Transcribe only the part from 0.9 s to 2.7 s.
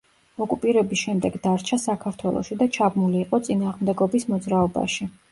შემდეგ დარჩა საქართველოში და